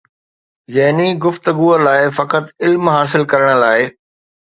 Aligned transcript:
يعني 0.77 1.07
گفتگوءَ 1.25 1.75
لاءِ 1.87 2.09
فقط 2.19 2.45
علم 2.65 2.85
حاصل 2.95 3.25
ڪرڻ 3.33 3.51
لاءِ 3.65 3.85